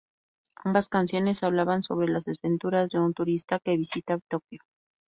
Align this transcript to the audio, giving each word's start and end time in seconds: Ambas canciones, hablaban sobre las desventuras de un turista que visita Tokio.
Ambas 0.63 0.89
canciones, 0.89 1.43
hablaban 1.43 1.83
sobre 1.83 2.07
las 2.07 2.25
desventuras 2.25 2.89
de 2.89 2.97
un 2.97 3.13
turista 3.13 3.59
que 3.59 3.77
visita 3.77 4.17
Tokio. 4.31 4.61